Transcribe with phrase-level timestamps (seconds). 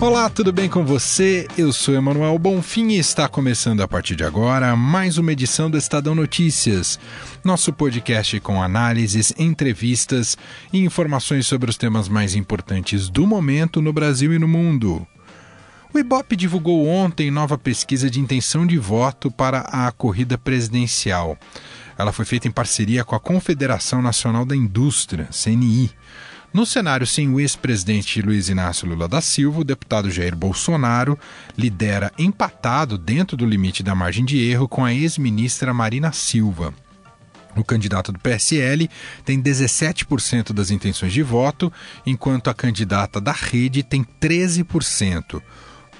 [0.00, 1.46] Olá, tudo bem com você?
[1.56, 5.78] Eu sou Emanuel Bonfim e está começando a partir de agora mais uma edição do
[5.78, 6.98] Estadão Notícias,
[7.42, 10.36] nosso podcast com análises, entrevistas
[10.72, 15.06] e informações sobre os temas mais importantes do momento no Brasil e no mundo.
[15.94, 21.38] O Ibope divulgou ontem nova pesquisa de intenção de voto para a corrida presidencial.
[21.96, 25.92] Ela foi feita em parceria com a Confederação Nacional da Indústria, CNI.
[26.54, 31.18] No cenário sem o ex-presidente Luiz Inácio Lula da Silva, o deputado Jair Bolsonaro
[31.58, 36.72] lidera empatado dentro do limite da margem de erro com a ex-ministra Marina Silva.
[37.56, 38.88] O candidato do PSL
[39.24, 41.72] tem 17% das intenções de voto,
[42.06, 45.42] enquanto a candidata da rede tem 13%.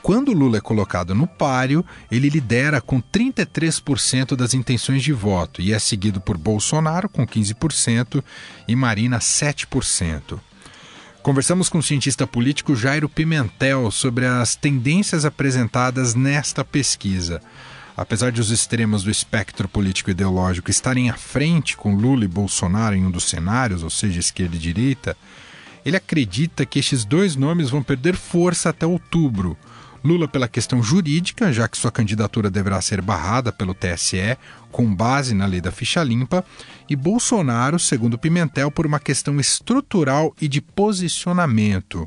[0.04, 5.72] Quando Lula é colocado no páreo, ele lidera com 33% das intenções de voto e
[5.72, 8.22] é seguido por Bolsonaro com 15%
[8.68, 10.38] e Marina 7%.
[11.22, 17.40] Conversamos com o cientista político Jairo Pimentel sobre as tendências apresentadas nesta pesquisa.
[17.96, 22.94] Apesar de os extremos do espectro político ideológico estarem à frente com Lula e Bolsonaro
[22.94, 25.16] em um dos cenários, ou seja, esquerda e direita,
[25.82, 29.56] ele acredita que estes dois nomes vão perder força até outubro
[30.04, 34.36] Lula pela questão jurídica, já que sua candidatura deverá ser barrada pelo TSE,
[34.70, 36.44] com base na lei da ficha limpa,
[36.90, 42.06] e Bolsonaro, segundo Pimentel, por uma questão estrutural e de posicionamento.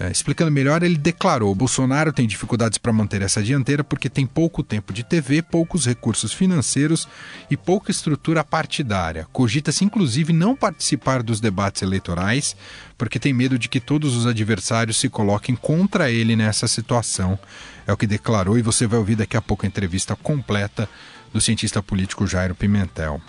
[0.00, 4.62] É, explicando melhor, ele declarou: Bolsonaro tem dificuldades para manter essa dianteira porque tem pouco
[4.62, 7.06] tempo de TV, poucos recursos financeiros
[7.50, 9.28] e pouca estrutura partidária.
[9.30, 12.56] Cogita-se, inclusive, não participar dos debates eleitorais
[12.96, 17.38] porque tem medo de que todos os adversários se coloquem contra ele nessa situação.
[17.86, 20.88] É o que declarou e você vai ouvir daqui a pouco a entrevista completa
[21.30, 23.20] do cientista político Jairo Pimentel.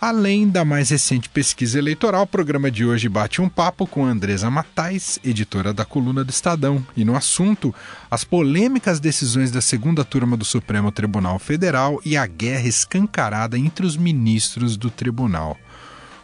[0.00, 4.48] Além da mais recente pesquisa eleitoral, o programa de hoje bate um papo com Andresa
[4.48, 7.74] Matais, editora da coluna do Estadão, e no assunto,
[8.08, 13.84] as polêmicas decisões da segunda turma do Supremo Tribunal Federal e a guerra escancarada entre
[13.84, 15.56] os ministros do tribunal.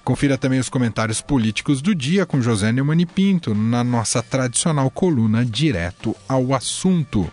[0.05, 4.89] Confira também os comentários políticos do dia com José Neumann e Pinto na nossa tradicional
[4.89, 7.29] coluna Direto ao Assunto.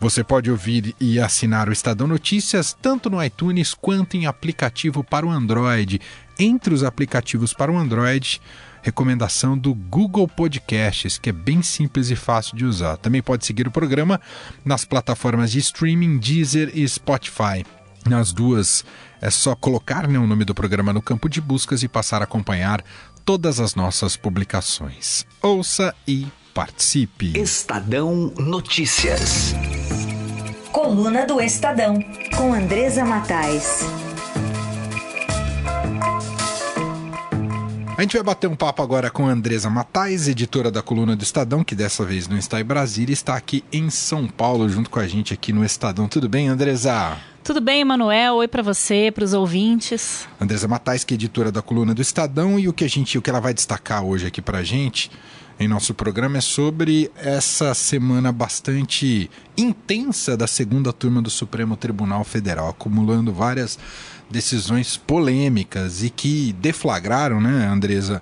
[0.00, 5.26] Você pode ouvir e assinar o Estadão Notícias tanto no iTunes quanto em aplicativo para
[5.26, 6.00] o Android.
[6.38, 8.40] Entre os aplicativos para o Android,
[8.80, 12.96] recomendação do Google Podcasts, que é bem simples e fácil de usar.
[12.96, 14.20] Também pode seguir o programa
[14.64, 17.66] nas plataformas de streaming Deezer e Spotify.
[18.06, 18.84] Nas duas,
[19.20, 22.24] é só colocar né, o nome do programa no campo de buscas e passar a
[22.24, 22.84] acompanhar
[23.24, 25.26] todas as nossas publicações.
[25.42, 27.38] Ouça e participe.
[27.38, 29.54] Estadão Notícias.
[30.72, 32.02] Coluna do Estadão,
[32.36, 33.82] com Andresa Matais.
[37.96, 41.22] A gente vai bater um papo agora com a Andresa Matais, editora da coluna do
[41.22, 44.98] Estadão, que dessa vez não está em Brasília, está aqui em São Paulo, junto com
[44.98, 46.08] a gente aqui no Estadão.
[46.08, 47.16] Tudo bem, Andresa?
[47.48, 48.34] Tudo bem, Emanuel?
[48.34, 50.28] Oi para você, para os ouvintes.
[50.38, 53.22] Andresa Matais, que é editora da coluna do Estadão, e o que a gente, o
[53.22, 55.10] que ela vai destacar hoje aqui para a gente
[55.58, 62.22] em nosso programa é sobre essa semana bastante intensa da segunda turma do Supremo Tribunal
[62.22, 63.78] Federal, acumulando várias
[64.30, 68.20] decisões polêmicas e que deflagraram, né, Andresa,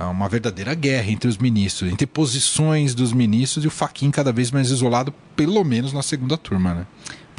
[0.00, 4.50] uma verdadeira guerra entre os ministros, entre posições dos ministros e o Faquin cada vez
[4.50, 6.86] mais isolado, pelo menos na segunda turma, né?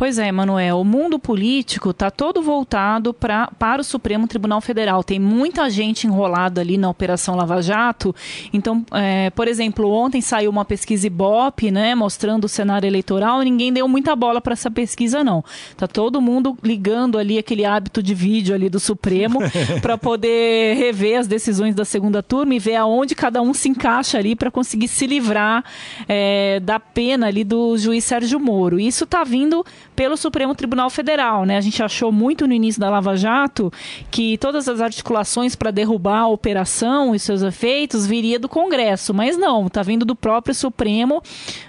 [0.03, 0.81] Pois é, Manuel.
[0.81, 5.01] O mundo político está todo voltado pra, para o Supremo Tribunal Federal.
[5.01, 8.13] Tem muita gente enrolada ali na Operação Lava Jato.
[8.51, 13.39] Então, é, por exemplo, ontem saiu uma pesquisa Ibope, né, mostrando o cenário eleitoral.
[13.43, 15.41] Ninguém deu muita bola para essa pesquisa, não.
[15.77, 19.39] Tá todo mundo ligando ali aquele hábito de vídeo ali do Supremo
[19.81, 24.17] para poder rever as decisões da segunda turma e ver aonde cada um se encaixa
[24.17, 25.63] ali para conseguir se livrar
[26.09, 28.77] é, da pena ali do juiz Sérgio Moro.
[28.77, 31.45] Isso está vindo pelo Supremo Tribunal Federal.
[31.45, 31.57] Né?
[31.57, 33.71] A gente achou muito no início da Lava Jato
[34.11, 39.37] que todas as articulações para derrubar a operação e seus efeitos viria do Congresso, mas
[39.37, 41.21] não, está vindo do próprio Supremo,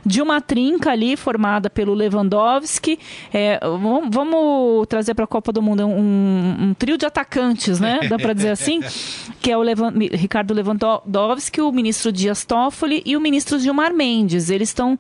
[0.05, 2.99] de uma trinca ali formada pelo Lewandowski.
[3.33, 3.61] É,
[4.11, 8.01] vamos, trazer para a Copa do Mundo um, um, trio de atacantes, né?
[8.09, 8.81] Dá para dizer assim?
[9.41, 14.49] Que é o Levan, Ricardo Lewandowski, o ministro Dias Toffoli e o ministro Gilmar Mendes.
[14.49, 14.99] Eles estão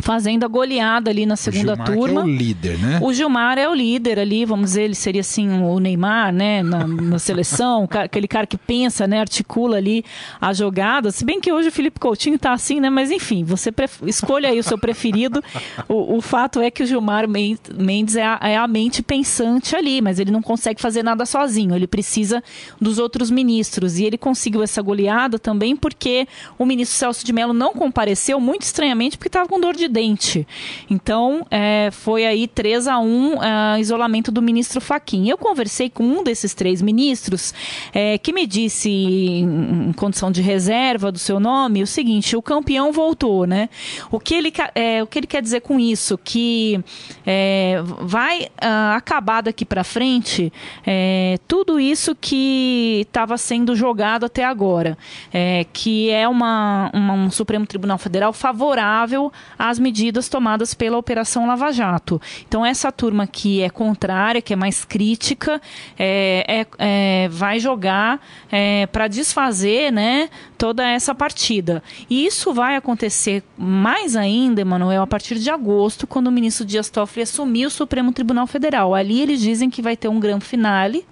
[0.00, 2.22] fazendo a goleada ali na segunda o Gilmar turma.
[2.22, 2.98] Que é o líder, né?
[3.02, 6.86] O Gilmar é o líder ali, vamos dizer, ele seria assim o Neymar, né, na,
[6.86, 10.04] na seleção, aquele cara que pensa, né, articula ali
[10.40, 11.10] a jogada.
[11.10, 13.72] Se bem que hoje o Felipe Coutinho tá assim, né, mas enfim, você
[14.06, 15.42] escolha aí o seu preferido.
[15.88, 20.00] o, o, fato é que o Gilmar Mendes é a, é a mente pensante ali,
[20.00, 21.74] mas ele não consegue fazer nada sozinho.
[21.74, 22.42] Ele precisa
[22.80, 26.26] dos outros ministros e ele conseguiu essa goleada também porque
[26.58, 30.46] o ministro Celso de Mello não compareceu muito estranhamente porque estava com dor de dente.
[30.90, 33.40] Então, é, foi aí 3 a 1 uh,
[33.78, 35.28] isolamento do ministro Faquim.
[35.28, 37.54] Eu conversei com um desses três ministros
[37.92, 42.92] é, que me disse, em condição de reserva do seu nome, o seguinte: o campeão
[42.92, 43.68] voltou, né?
[44.10, 46.18] O que ele, é, o que ele quer dizer com isso?
[46.18, 46.82] Que
[47.26, 50.52] é, vai uh, acabar daqui para frente
[50.86, 54.96] é, tudo isso que estava sendo jogado até agora,
[55.32, 61.46] é, que é uma, uma, um Supremo Tribunal Federal favorável às medidas tomadas pela Operação
[61.46, 62.20] Lava Jato.
[62.46, 65.60] Então, essa turma que é contrária, que é mais crítica,
[65.98, 68.20] é, é, é vai jogar
[68.50, 71.82] é, para desfazer né, toda essa partida.
[72.08, 76.90] E isso vai acontecer mais ainda, Emanuel, a partir de agosto, quando o ministro Dias
[76.90, 78.94] Toffoli assumir o Supremo Tribunal Federal.
[78.94, 81.04] Ali eles dizem que vai ter um grande finale.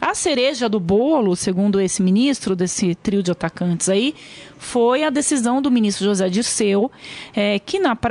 [0.00, 4.14] A cereja do bolo, segundo esse ministro, desse trio de atacantes aí,
[4.58, 6.90] foi a decisão do ministro José Dirceu,
[7.34, 8.09] é, que na prática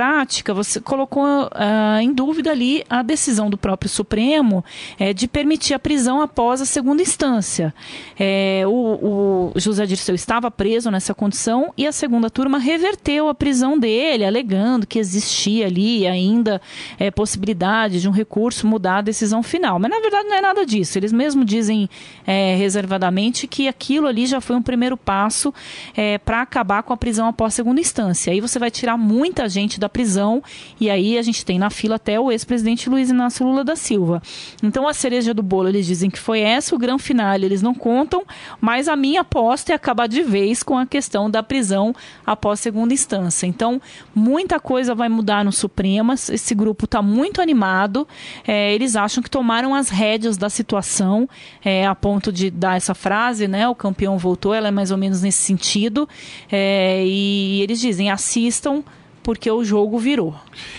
[0.54, 4.64] você colocou uh, em dúvida ali a decisão do próprio Supremo
[4.98, 7.74] é, de permitir a prisão após a segunda instância.
[8.18, 13.34] É, o, o, José Dirceu estava preso nessa condição e a segunda turma reverteu a
[13.34, 16.60] prisão dele, alegando que existia ali ainda
[16.98, 19.78] é, possibilidade de um recurso mudar a decisão final.
[19.78, 20.98] Mas na verdade não é nada disso.
[20.98, 21.88] Eles mesmo dizem
[22.26, 25.52] é, reservadamente que aquilo ali já foi um primeiro passo
[25.94, 28.32] é, para acabar com a prisão após segunda instância.
[28.32, 30.42] Aí você vai tirar muita gente da prisão
[30.80, 34.22] e aí a gente tem na fila até o ex-presidente Luiz Inácio Lula da Silva.
[34.62, 37.74] Então a cereja do bolo eles dizem que foi essa, o grande final eles não
[37.74, 38.24] contam,
[38.60, 41.94] mas a minha aposta é acabar de vez com a questão da prisão
[42.26, 43.46] após segunda instância.
[43.46, 43.80] Então
[44.14, 48.06] muita coisa vai mudar no Supremo, esse grupo está muito animado,
[48.46, 51.28] é, eles acham que tomaram as rédeas da situação
[51.64, 53.68] é, a ponto de dar essa frase, né?
[53.68, 56.08] O campeão voltou, ela é mais ou menos nesse sentido.
[56.50, 58.82] É, e eles dizem: assistam
[59.30, 60.34] porque o jogo virou.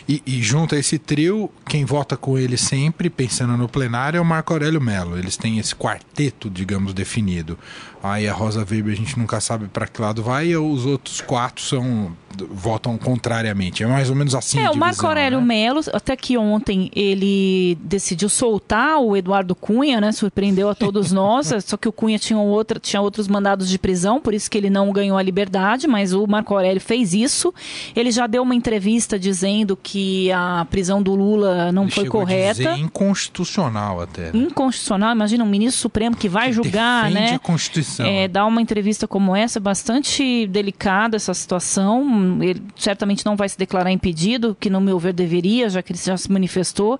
[0.09, 4.21] E, e junto a esse trio, quem vota com ele sempre, pensando no plenário, é
[4.21, 5.17] o Marco Aurélio Melo.
[5.17, 7.57] Eles têm esse quarteto, digamos, definido.
[8.03, 11.21] Aí a Rosa Weber a gente nunca sabe para que lado vai, e os outros
[11.21, 12.11] quatro são
[12.49, 13.83] votam contrariamente.
[13.83, 14.59] É mais ou menos assim.
[14.59, 15.45] É, o Marco Aurélio né?
[15.45, 20.11] Melo, até que ontem ele decidiu soltar o Eduardo Cunha, né?
[20.11, 21.53] Surpreendeu a todos nós.
[21.65, 24.69] só que o Cunha tinha, outra, tinha outros mandados de prisão, por isso que ele
[24.69, 27.53] não ganhou a liberdade, mas o Marco Aurélio fez isso.
[27.95, 32.77] Ele já deu uma entrevista dizendo que a prisão do Lula não ele foi correta.
[32.77, 34.31] inconstitucional até.
[34.31, 34.39] Né?
[34.39, 37.35] Inconstitucional, imagina um ministro supremo que vai que julgar, né?
[37.35, 37.90] A Constituição.
[37.99, 42.37] É, dar uma entrevista como essa, bastante delicada essa situação.
[42.41, 45.99] Ele certamente não vai se declarar impedido, que no meu ver deveria, já que ele
[45.99, 46.99] já se manifestou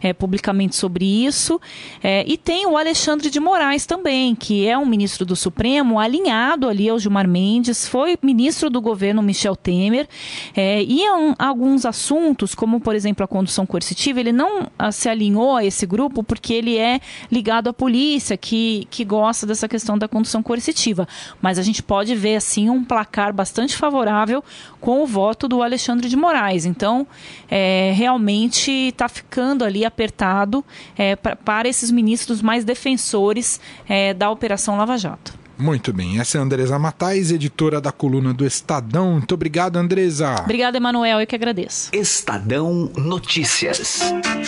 [0.00, 1.60] é, publicamente sobre isso.
[2.02, 6.68] É, e tem o Alexandre de Moraes também, que é um ministro do Supremo alinhado
[6.68, 10.08] ali ao Gilmar Mendes, foi ministro do governo Michel Temer.
[10.54, 15.08] É, e em alguns assuntos, como por exemplo a condução coercitiva, ele não a, se
[15.08, 17.00] alinhou a esse grupo porque ele é
[17.30, 21.08] ligado à polícia, que, que gosta dessa questão da condução coercitiva.
[21.42, 24.42] Mas a gente pode ver assim um placar bastante favorável
[24.80, 26.64] com o voto do Alexandre de Moraes.
[26.64, 27.06] Então,
[27.50, 30.64] é, realmente está ficando ali apertado
[30.96, 35.40] é, pra, para esses ministros mais defensores é, da Operação Lava Jato.
[35.60, 39.12] Muito bem, essa é a Andresa Matais, editora da coluna do Estadão.
[39.12, 40.36] Muito obrigado, Andresa.
[40.40, 41.90] Obrigada, Emanuel, eu que agradeço.
[41.92, 44.00] Estadão Notícias.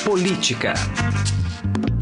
[0.04, 0.72] Política.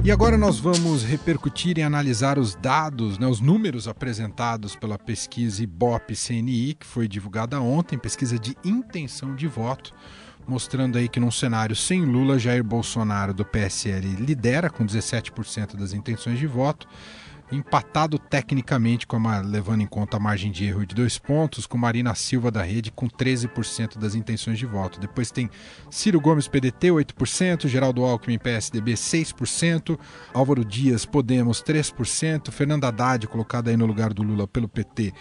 [0.02, 5.62] E agora nós vamos repercutir e analisar os dados, né, os números apresentados pela pesquisa
[5.62, 9.92] Ibope-CNI, que foi divulgada ontem, pesquisa de intenção de voto,
[10.48, 15.92] mostrando aí que num cenário sem Lula, Jair Bolsonaro do PSL lidera com 17% das
[15.92, 16.88] intenções de voto,
[17.52, 21.76] empatado tecnicamente, com a, levando em conta a margem de erro de dois pontos, com
[21.76, 25.00] Marina Silva da Rede com 13% das intenções de voto.
[25.00, 25.50] Depois tem
[25.90, 29.98] Ciro Gomes PDT 8%, Geraldo Alckmin PSDB 6%,
[30.32, 35.12] Álvaro Dias Podemos 3%, Fernando Haddad colocado aí no lugar do Lula pelo PT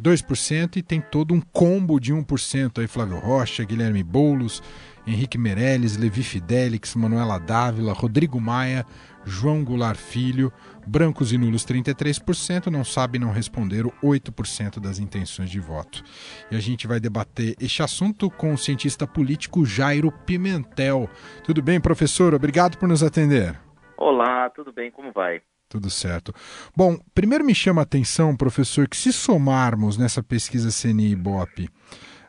[0.00, 4.62] 2% e tem todo um combo de 1% aí Flávio Rocha, Guilherme Boulos,
[5.08, 8.84] Henrique Meirelles, Levi Fidelix, Manuela Dávila, Rodrigo Maia,
[9.24, 10.52] João Goulart Filho,
[10.86, 16.04] brancos e nulos 33%, não sabe não responderam 8% das intenções de voto.
[16.50, 21.08] E a gente vai debater este assunto com o cientista político Jairo Pimentel.
[21.42, 22.34] Tudo bem, professor?
[22.34, 23.58] Obrigado por nos atender.
[23.96, 24.90] Olá, tudo bem?
[24.90, 25.40] Como vai?
[25.70, 26.34] Tudo certo.
[26.76, 31.68] Bom, primeiro me chama a atenção, professor, que se somarmos nessa pesquisa CNI-BOP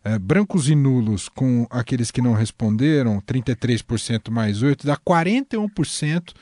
[0.03, 6.33] é, brancos e nulos com aqueles que não responderam, 33% mais 8%, dá 41%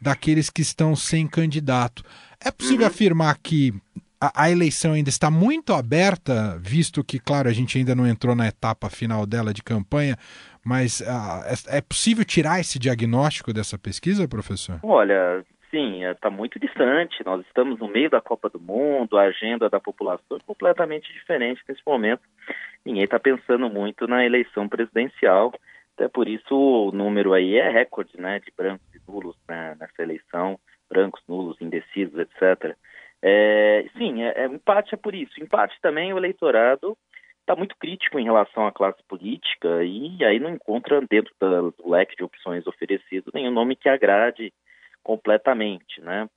[0.00, 2.02] daqueles que estão sem candidato.
[2.44, 2.92] É possível uhum.
[2.92, 3.72] afirmar que
[4.20, 8.34] a, a, eleição ainda está muito aberta, visto que, claro, a gente ainda não entrou
[8.34, 10.16] na etapa final dela de campanha,
[10.64, 14.80] mas uh, é, é possível tirar esse diagnóstico dessa pesquisa, professor?
[14.82, 17.24] Olha, sim, está muito distante.
[17.24, 21.62] Nós estamos no meio da Copa do Mundo, a agenda da população é completamente diferente
[21.68, 22.22] nesse momento.
[22.86, 25.52] Ninguém está pensando muito na eleição presidencial,
[25.96, 30.00] até por isso o número aí é recorde, né, de brancos e nulos né, nessa
[30.00, 30.56] eleição,
[30.88, 32.76] brancos, nulos, indecisos, etc.
[33.20, 35.42] É, sim, é, é, empate é por isso.
[35.42, 36.96] Empate também o eleitorado
[37.40, 42.14] está muito crítico em relação à classe política e aí não encontra dentro do leque
[42.14, 44.52] de opções oferecido nenhum nome que agrade
[45.02, 46.28] completamente, né?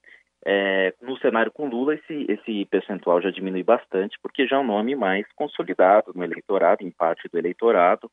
[0.46, 4.66] É, no cenário com Lula, esse, esse percentual já diminui bastante, porque já é um
[4.66, 8.10] nome mais consolidado no eleitorado, em parte do eleitorado,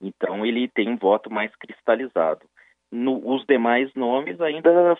[0.00, 2.46] então ele tem um voto mais cristalizado.
[2.90, 4.96] No, os demais nomes ainda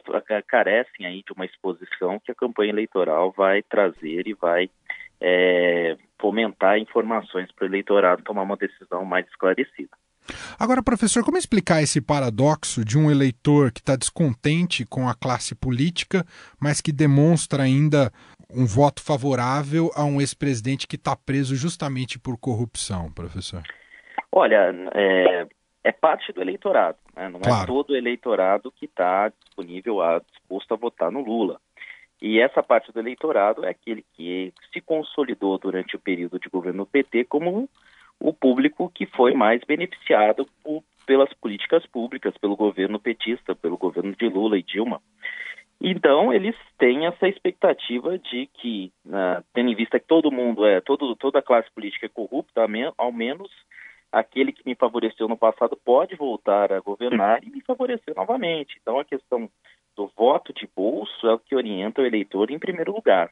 [0.47, 4.71] carecem aí de uma exposição que a campanha eleitoral vai trazer e vai
[5.21, 9.91] é, fomentar informações para o eleitorado tomar uma decisão mais esclarecida.
[10.59, 15.55] Agora, professor, como explicar esse paradoxo de um eleitor que está descontente com a classe
[15.55, 16.25] política,
[16.61, 18.13] mas que demonstra ainda
[18.53, 23.63] um voto favorável a um ex-presidente que está preso justamente por corrupção, professor?
[24.33, 25.47] Olha, é,
[25.85, 27.29] é parte do eleitorado, né?
[27.29, 27.63] não é claro.
[27.63, 31.61] é todo o eleitorado que está disponível, a, disposto a votar no Lula.
[32.21, 36.85] E essa parte do eleitorado é aquele que se consolidou durante o período de governo
[36.85, 37.69] PT como
[38.21, 44.15] o público que foi mais beneficiado por, pelas políticas públicas, pelo governo petista, pelo governo
[44.15, 45.01] de Lula e Dilma.
[45.81, 50.79] Então, eles têm essa expectativa de que, uh, tendo em vista que todo mundo é,
[50.83, 52.67] todo, toda a classe política é corrupta,
[52.99, 53.51] ao menos
[54.13, 58.77] aquele que me favoreceu no passado pode voltar a governar e me favorecer novamente.
[58.83, 59.49] Então, a questão
[59.97, 63.31] do voto de bolso é o que orienta o eleitor em primeiro lugar.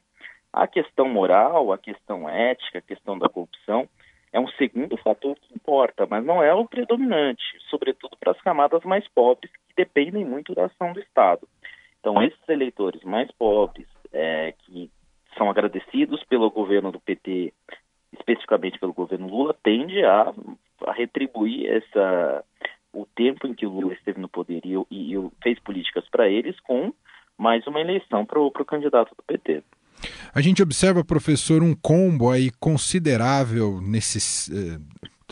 [0.51, 3.87] A questão moral, a questão ética, a questão da corrupção
[4.31, 8.83] é um segundo fator que importa, mas não é o predominante, sobretudo para as camadas
[8.83, 11.47] mais pobres, que dependem muito da ação do Estado.
[11.99, 14.89] Então, esses eleitores mais pobres, é, que
[15.37, 17.53] são agradecidos pelo governo do PT,
[18.13, 20.33] especificamente pelo governo Lula, tende a,
[20.85, 22.43] a retribuir essa,
[22.93, 26.29] o tempo em que o Lula esteve no poder e, e, e fez políticas para
[26.29, 26.93] eles com
[27.37, 29.63] mais uma eleição para o candidato do PT.
[30.33, 34.49] A gente observa, professor, um combo aí considerável nesses.
[34.49, 34.79] Eh,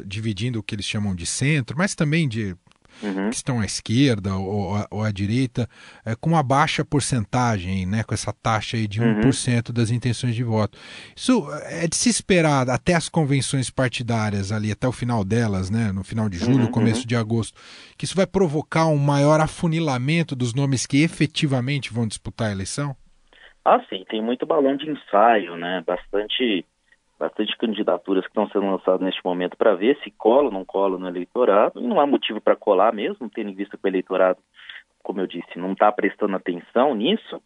[0.05, 2.55] dividindo o que eles chamam de centro, mas também de
[3.01, 3.29] Uhum.
[3.29, 5.69] que estão à esquerda ou, ou à direita,
[6.03, 9.21] é, com uma baixa porcentagem, né, com essa taxa aí de uhum.
[9.21, 10.77] 1% das intenções de voto.
[11.15, 15.91] Isso é de se esperar até as convenções partidárias ali, até o final delas, né,
[15.91, 16.71] no final de julho, uhum.
[16.71, 17.59] começo de agosto,
[17.95, 22.95] que isso vai provocar um maior afunilamento dos nomes que efetivamente vão disputar a eleição?
[23.69, 25.83] Ah, sim, tem muito balão de ensaio, né?
[25.85, 26.65] Bastante,
[27.19, 30.97] bastante candidaturas que estão sendo lançadas neste momento para ver se cola ou não cola
[30.97, 31.81] no eleitorado.
[31.81, 34.39] Não há motivo para colar mesmo, tendo em vista que o eleitorado,
[35.03, 37.43] como eu disse, não está prestando atenção nisso,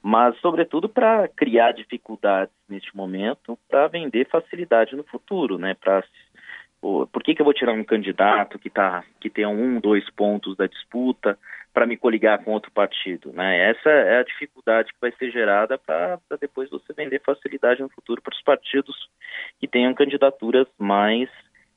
[0.00, 5.74] mas, sobretudo, para criar dificuldades neste momento, para vender facilidade no futuro, né?
[5.74, 6.04] Para
[6.80, 10.56] por que, que eu vou tirar um candidato que, tá, que tenha um, dois pontos
[10.56, 11.36] da disputa
[11.74, 13.32] para me coligar com outro partido?
[13.32, 13.70] Né?
[13.70, 18.22] Essa é a dificuldade que vai ser gerada para depois você vender facilidade no futuro
[18.22, 18.96] para os partidos
[19.58, 21.28] que tenham candidaturas mais,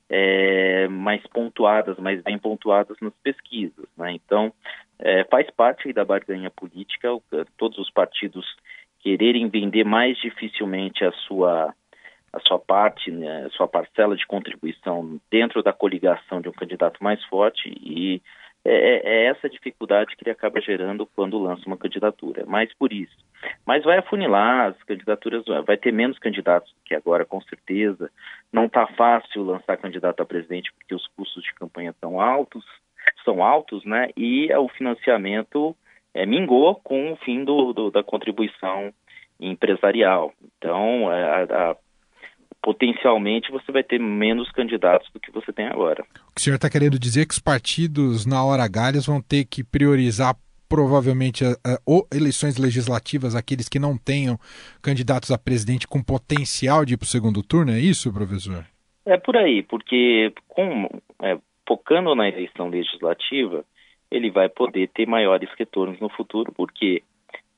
[0.07, 3.87] é, mais pontuadas, mais bem pontuadas nas pesquisas.
[3.97, 4.11] Né?
[4.11, 4.53] Então,
[4.99, 7.09] é, faz parte da barganha política
[7.57, 8.45] todos os partidos
[8.99, 11.73] quererem vender mais dificilmente a sua
[12.33, 17.01] a sua parte, né, a sua parcela de contribuição dentro da coligação de um candidato
[17.01, 18.21] mais forte e
[18.69, 22.45] é, é, é, essa dificuldade que ele acaba gerando quando lança uma candidatura.
[22.45, 23.15] Mais por isso.
[23.65, 28.11] Mas vai afunilar as candidaturas, vai ter menos candidatos que agora, com certeza.
[28.51, 32.65] Não está fácil lançar candidato a presidente porque os custos de campanha são altos,
[33.23, 34.09] são altos, né?
[34.17, 35.73] E o financiamento
[36.13, 38.91] é, mingou com o fim do, do da contribuição
[39.39, 40.33] empresarial.
[40.57, 41.75] Então, é, a, a
[42.61, 46.03] potencialmente você vai ter menos candidatos do que você tem agora.
[46.29, 49.21] O que o senhor está querendo dizer é que os partidos, na hora H, vão
[49.21, 50.35] ter que priorizar
[50.69, 54.37] provavelmente uh, eleições legislativas, aqueles que não tenham
[54.81, 58.65] candidatos a presidente com potencial de ir para o segundo turno, é isso, professor?
[59.05, 60.89] É por aí, porque com,
[61.21, 63.63] é, focando na eleição legislativa,
[64.11, 67.01] ele vai poder ter maiores retornos no futuro, porque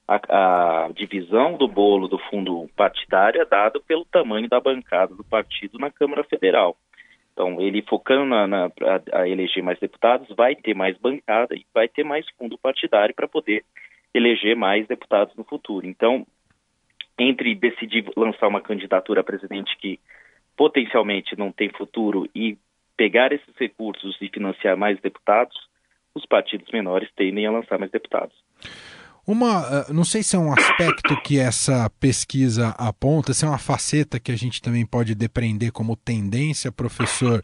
[0.10, 5.24] a, a, divisão do bolo do fundo partidário é dado pelo tamanho da bancada do
[5.24, 6.76] partido na Câmara Federal.
[7.32, 11.64] Então, ele focando na, na a, a, eleger mais deputados, vai ter mais bancada e
[11.72, 13.64] vai ter mais fundo partidário para poder
[14.12, 15.86] eleger mais deputados no futuro.
[15.86, 16.26] Então,
[17.20, 20.00] entre decidir lançar uma candidatura a presidente que
[20.58, 22.58] potencialmente não tem futuro e
[22.98, 25.56] pegar esses recursos e financiar mais deputados,
[26.16, 28.36] os partidos menores tendem a lançar mais deputados.
[29.30, 33.60] Uma, eh, não sei se é um aspecto que essa pesquisa aponta, se é uma
[33.60, 37.40] faceta que a gente também pode depreender como tendência, professor,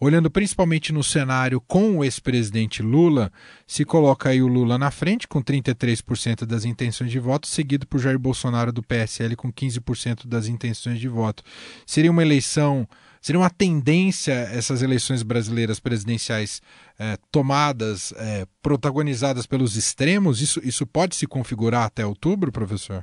[0.00, 3.30] olhando principalmente no cenário com o ex-presidente Lula,
[3.68, 8.00] se coloca aí o Lula na frente com 33% das intenções de voto, seguido por
[8.00, 11.44] Jair Bolsonaro do PSL com 15% das intenções de voto.
[11.86, 12.84] Seria uma eleição
[13.20, 16.60] Seria uma tendência essas eleições brasileiras presidenciais
[16.98, 20.40] é, tomadas, é, protagonizadas pelos extremos?
[20.40, 23.02] Isso, isso pode se configurar até outubro, professor?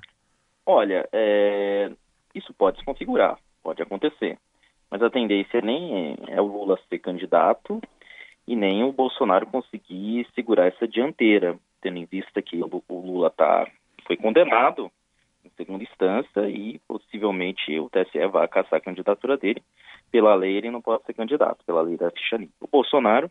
[0.65, 1.91] Olha, é,
[2.33, 4.37] isso pode se configurar, pode acontecer.
[4.89, 7.81] Mas a tendência nem é o Lula ser candidato
[8.47, 13.67] e nem o Bolsonaro conseguir segurar essa dianteira, tendo em vista que o Lula tá,
[14.05, 14.91] foi condenado
[15.43, 19.61] em segunda instância e possivelmente o TSE vai caçar a candidatura dele
[20.15, 22.53] pela lei ele não pode ser candidato, pela lei da ficha limpa.
[22.61, 23.29] O Bolsonaro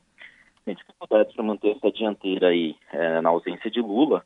[0.67, 4.23] tem dificuldades para manter essa dianteira aí é, na ausência de Lula,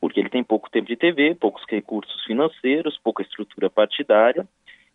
[0.00, 4.46] porque ele tem pouco tempo de TV, poucos recursos financeiros, pouca estrutura partidária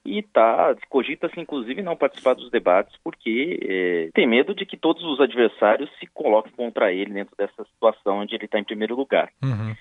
[0.05, 5.03] e tá cogita-se inclusive não participar dos debates porque é, tem medo de que todos
[5.03, 9.29] os adversários se coloquem contra ele dentro dessa situação onde ele está em primeiro lugar.
[9.43, 9.75] Uhum.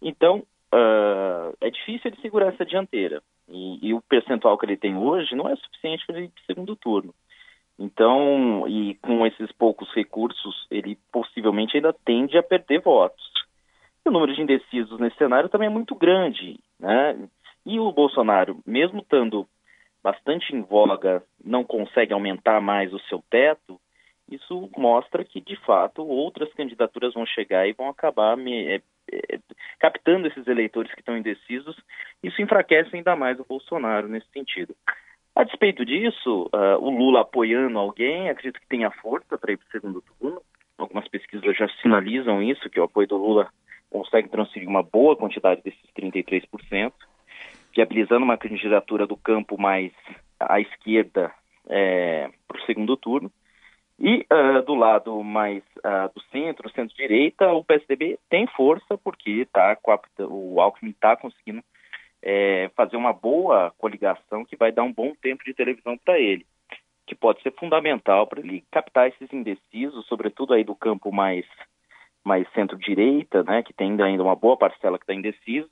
[0.00, 0.38] Então
[0.72, 3.22] uh, é difícil ele segurar essa dianteira.
[3.48, 6.42] E, e, o percentual que ele tem hoje não é suficiente para ele ir para
[6.42, 7.14] o segundo turno.
[7.78, 13.32] Então, e com esses poucos recursos, ele possivelmente ainda tende a perder votos.
[14.04, 17.28] E o número de indecisos nesse cenário também é muito grande, né?
[17.64, 19.46] E o Bolsonaro, mesmo estando
[20.02, 23.80] bastante em voga, não consegue aumentar mais o seu teto,
[24.28, 29.38] isso mostra que, de fato, outras candidaturas vão chegar e vão acabar me, é,
[29.78, 31.76] captando esses eleitores que estão indecisos.
[32.22, 34.74] Isso enfraquece ainda mais o Bolsonaro nesse sentido.
[35.34, 39.66] A despeito disso, uh, o Lula apoiando alguém, acredito que tenha força para ir para
[39.66, 40.42] o segundo turno.
[40.76, 43.48] Algumas pesquisas já sinalizam isso, que o apoio do Lula
[43.90, 46.92] consegue transferir uma boa quantidade desses 33%,
[47.74, 49.92] viabilizando uma candidatura do campo mais
[50.38, 51.32] à esquerda
[51.68, 53.32] é, para o segundo turno.
[54.04, 59.78] E uh, do lado mais uh, do centro, centro-direita, o PSDB tem força porque tá
[59.86, 61.62] a, o Alckmin está conseguindo
[62.20, 66.44] é, fazer uma boa coligação que vai dar um bom tempo de televisão para ele,
[67.06, 71.46] que pode ser fundamental para ele captar esses indecisos, sobretudo aí do campo mais,
[72.24, 75.70] mais centro-direita, né, que tem ainda uma boa parcela que está indeciso,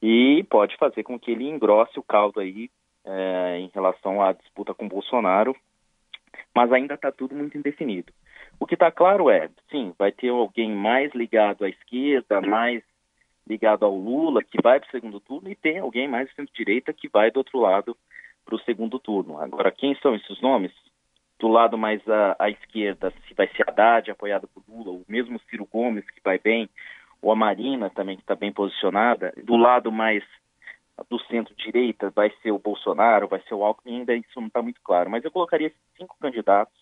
[0.00, 2.70] e pode fazer com que ele engrosse o caldo aí
[3.04, 5.54] é, em relação à disputa com Bolsonaro
[6.54, 8.12] mas ainda está tudo muito indefinido.
[8.60, 12.82] O que está claro é, sim, vai ter alguém mais ligado à esquerda, mais
[13.46, 17.08] ligado ao Lula, que vai para o segundo turno, e tem alguém mais centro-direita que
[17.08, 17.96] vai do outro lado
[18.44, 19.38] para o segundo turno.
[19.40, 20.72] Agora, quem são esses nomes?
[21.38, 25.40] Do lado mais à, à esquerda, se vai ser Haddad, apoiado por Lula, o mesmo
[25.48, 26.68] Ciro Gomes, que vai bem,
[27.22, 29.32] ou a Marina também, que está bem posicionada.
[29.44, 30.24] Do lado mais
[31.08, 34.80] do centro-direita vai ser o Bolsonaro, vai ser o Alckmin, ainda isso não está muito
[34.82, 35.10] claro.
[35.10, 36.76] Mas eu colocaria cinco candidatos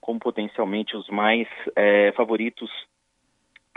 [0.00, 2.70] como potencialmente os mais é, favoritos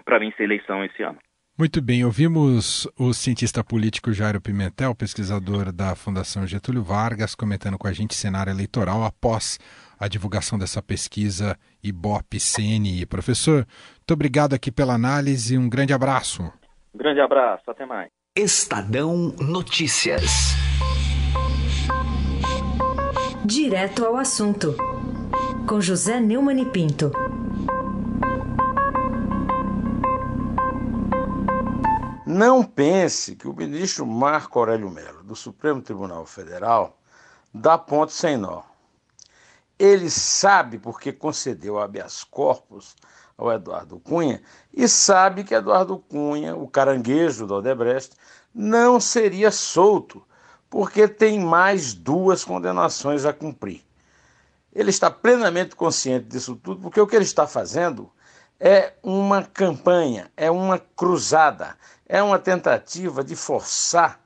[0.05, 1.17] para vencer a eleição esse ano.
[1.57, 7.85] Muito bem, ouvimos o cientista político Jairo Pimentel, pesquisador da Fundação Getúlio Vargas, comentando com
[7.85, 9.59] a gente cenário eleitoral após
[9.99, 13.05] a divulgação dessa pesquisa Ibope-CNI.
[13.05, 13.65] Professor,
[13.97, 16.43] muito obrigado aqui pela análise e um grande abraço.
[16.93, 18.09] Um grande abraço, até mais.
[18.35, 20.21] Estadão Notícias.
[23.43, 24.75] Direto ao assunto,
[25.67, 27.11] com José Neumann e Pinto.
[32.25, 36.97] Não pense que o ministro Marco Aurélio Mello, do Supremo Tribunal Federal,
[37.51, 38.61] dá ponto sem nó.
[39.77, 42.95] Ele sabe porque concedeu habeas corpus
[43.39, 44.41] ao Eduardo Cunha
[44.73, 48.11] e sabe que Eduardo Cunha, o caranguejo do Odebrecht,
[48.53, 50.21] não seria solto,
[50.69, 53.81] porque tem mais duas condenações a cumprir.
[54.73, 58.11] Ele está plenamente consciente disso tudo, porque o que ele está fazendo
[58.59, 64.19] é uma campanha, é uma cruzada, é uma tentativa de forçar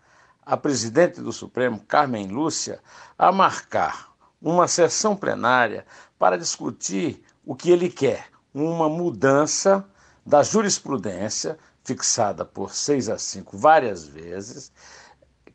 [0.43, 2.79] a presidente do Supremo, Carmen Lúcia,
[3.17, 5.85] a marcar uma sessão plenária
[6.17, 9.85] para discutir o que ele quer, uma mudança
[10.25, 14.71] da jurisprudência fixada por 6 a 5 várias vezes,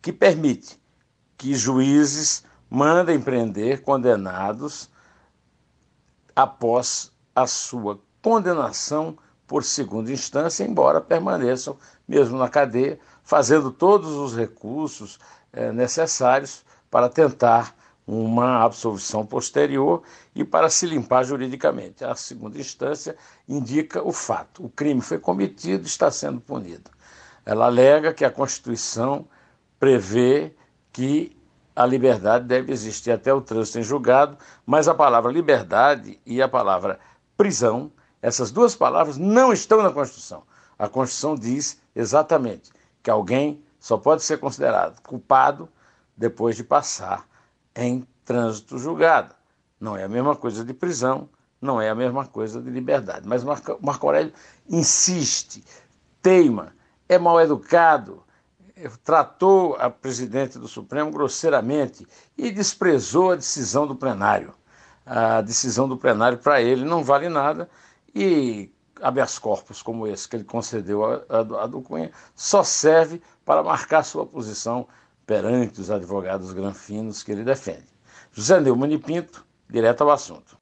[0.03, 0.79] que permite
[1.37, 4.91] que juízes mandem prender condenados
[6.35, 14.37] após a sua condenação por segunda instância, embora permaneçam mesmo na cadeia, fazendo todos os
[14.37, 15.19] recursos
[15.53, 17.75] é, necessários para tentar
[18.09, 20.03] uma absolvição posterior
[20.35, 22.03] e para se limpar juridicamente.
[22.03, 23.15] A segunda instância
[23.47, 26.91] indica o fato: o crime foi cometido, está sendo punido.
[27.45, 29.29] Ela alega que a Constituição
[29.79, 30.55] prevê
[30.91, 31.37] que
[31.77, 36.49] a liberdade deve existir até o trânsito em julgado, mas a palavra liberdade e a
[36.49, 36.99] palavra
[37.37, 37.93] prisão,
[38.23, 40.43] essas duas palavras não estão na Constituição.
[40.79, 45.69] A Constituição diz exatamente que alguém só pode ser considerado culpado
[46.17, 47.28] depois de passar
[47.79, 49.35] em trânsito julgado.
[49.81, 51.29] Não é a mesma coisa de prisão,
[51.63, 53.27] não é a mesma coisa de liberdade.
[53.27, 54.33] Mas Marco Aurélio
[54.69, 55.65] insiste,
[56.21, 56.73] teima,
[57.09, 58.25] é mal educado,
[59.05, 64.53] tratou a presidente do Supremo grosseiramente e desprezou a decisão do plenário.
[65.07, 67.71] A decisão do plenário para ele não vale nada
[68.15, 74.03] e habeas corpus como esse que ele concedeu a, a, a só serve para marcar
[74.03, 74.87] sua posição
[75.29, 77.85] perante os advogados granfinos que ele defende.
[78.33, 80.57] José Neumann Pinto, direto ao assunto.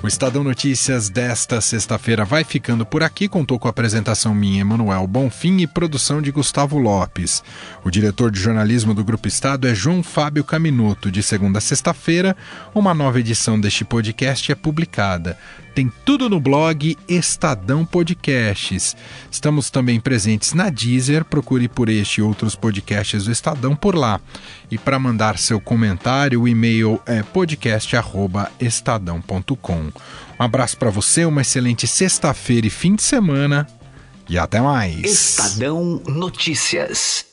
[0.00, 3.28] O Estadão Notícias desta sexta-feira vai ficando por aqui.
[3.28, 7.42] Contou com a apresentação minha, Emanuel Bonfim, e produção de Gustavo Lopes.
[7.84, 11.10] O diretor de jornalismo do Grupo Estado é João Fábio Caminuto.
[11.10, 12.36] De segunda a sexta-feira,
[12.72, 15.36] uma nova edição deste podcast é publicada.
[15.78, 18.96] Tem tudo no blog Estadão Podcasts.
[19.30, 21.24] Estamos também presentes na Deezer.
[21.24, 24.20] Procure por este e outros podcasts do Estadão por lá.
[24.72, 29.92] E para mandar seu comentário, o e-mail é podcast@estadão.com.
[30.40, 33.64] Um abraço para você, uma excelente sexta-feira e fim de semana
[34.28, 35.04] e até mais.
[35.04, 37.27] Estadão Notícias.